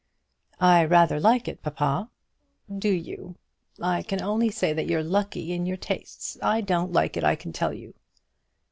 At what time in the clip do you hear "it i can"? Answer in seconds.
7.17-7.53